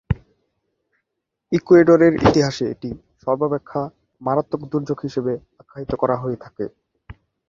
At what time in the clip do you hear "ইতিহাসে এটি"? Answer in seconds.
2.21-2.89